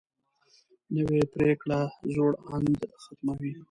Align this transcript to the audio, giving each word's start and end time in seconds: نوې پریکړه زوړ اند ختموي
نوې 0.95 1.21
پریکړه 1.33 1.79
زوړ 2.13 2.31
اند 2.53 2.77
ختموي 3.03 3.53